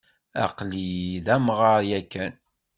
[0.45, 0.89] Aql-i
[1.25, 2.33] d amɣar yakan.